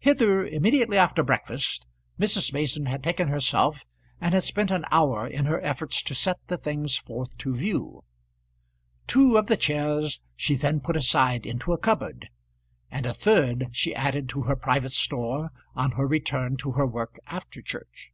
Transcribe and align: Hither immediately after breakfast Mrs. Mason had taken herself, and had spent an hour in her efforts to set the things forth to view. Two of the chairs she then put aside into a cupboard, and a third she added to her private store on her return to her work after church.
Hither 0.00 0.44
immediately 0.44 0.98
after 0.98 1.22
breakfast 1.22 1.86
Mrs. 2.18 2.52
Mason 2.52 2.86
had 2.86 3.00
taken 3.00 3.28
herself, 3.28 3.84
and 4.20 4.34
had 4.34 4.42
spent 4.42 4.72
an 4.72 4.84
hour 4.90 5.24
in 5.24 5.44
her 5.44 5.60
efforts 5.60 6.02
to 6.02 6.16
set 6.16 6.36
the 6.48 6.58
things 6.58 6.96
forth 6.96 7.38
to 7.38 7.54
view. 7.54 8.02
Two 9.06 9.36
of 9.38 9.46
the 9.46 9.56
chairs 9.56 10.20
she 10.34 10.56
then 10.56 10.80
put 10.80 10.96
aside 10.96 11.46
into 11.46 11.72
a 11.72 11.78
cupboard, 11.78 12.28
and 12.90 13.06
a 13.06 13.14
third 13.14 13.68
she 13.70 13.94
added 13.94 14.28
to 14.30 14.42
her 14.42 14.56
private 14.56 14.90
store 14.94 15.52
on 15.76 15.92
her 15.92 16.08
return 16.08 16.56
to 16.56 16.72
her 16.72 16.84
work 16.84 17.20
after 17.28 17.62
church. 17.62 18.10